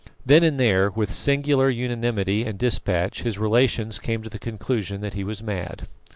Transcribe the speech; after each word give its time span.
Then 0.25 0.43
and 0.43 0.59
there, 0.59 0.89
with 0.89 1.11
singular 1.11 1.69
unanimity 1.69 2.43
and 2.43 2.57
despatch, 2.57 3.21
his 3.21 3.37
relations 3.37 3.99
came 3.99 4.23
to 4.23 4.29
the 4.31 4.39
conclusion 4.39 5.01
that 5.01 5.13
he 5.13 5.23
was 5.23 5.43
mad. 5.43 5.85